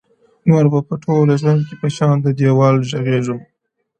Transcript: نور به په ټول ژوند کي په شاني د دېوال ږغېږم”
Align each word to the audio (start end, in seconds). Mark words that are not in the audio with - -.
نور 0.47 0.65
به 0.71 0.79
په 0.87 0.95
ټول 1.03 1.27
ژوند 1.41 1.61
کي 1.67 1.75
په 1.81 1.87
شاني 1.95 2.19
د 2.23 2.27
دېوال 2.39 2.75
ږغېږم” 2.89 3.39